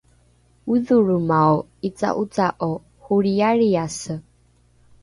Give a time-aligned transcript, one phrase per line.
[0.75, 1.57] odholromao
[1.89, 2.71] ’ica’oca’o
[3.05, 4.13] holrialriase